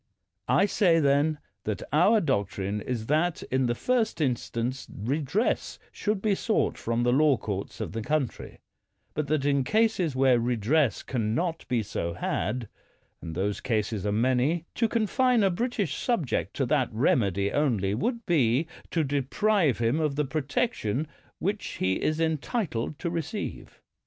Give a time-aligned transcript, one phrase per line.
[0.47, 6.33] I say, then, that our doctrine is that in the first instance redress should be
[6.33, 8.61] sought from the law oourts of the country;
[9.13, 12.67] but that in cases where redress can not be so had—
[13.21, 18.25] and those cases are many— to confine a British subject to that remedy only would
[18.25, 21.05] be to deprive him of the protection
[21.37, 23.79] which he is entitled to receive.